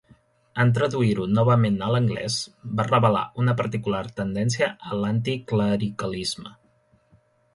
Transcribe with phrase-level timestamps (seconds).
[0.61, 2.37] En traduir-ho novament a l'anglès,
[2.79, 6.55] va revelar una particular tendència a l'anticlericalisme.